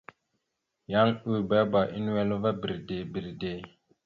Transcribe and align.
Yan 0.91 1.07
ʉbebá 1.33 1.79
a 1.95 1.97
nʉwel 2.03 2.29
ava 2.35 2.49
bredey 2.61 3.03
bredey. 3.13 3.59